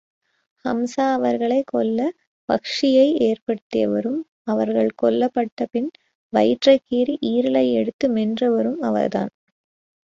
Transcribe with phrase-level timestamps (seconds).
[0.65, 1.99] ஹம்ஸா அவர்களைக் கொல்ல
[2.49, 4.19] வஹ்ஷியை ஏற்படுத்தியவரும்,
[4.43, 5.91] அவர்கள் கொல்லப்பட்ட பின்
[6.33, 9.31] வயிற்றைக் கீறி ஈரலை எடுத்து மென்றவரும் அவர்தான்.